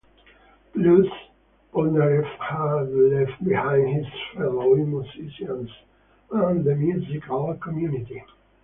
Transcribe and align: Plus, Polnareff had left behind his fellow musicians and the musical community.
Plus, 0.73 1.05
Polnareff 1.71 2.25
had 2.39 2.91
left 2.91 3.45
behind 3.47 3.87
his 3.97 4.07
fellow 4.33 4.73
musicians 4.75 5.69
and 6.31 6.65
the 6.65 6.73
musical 6.73 7.53
community. 7.61 8.23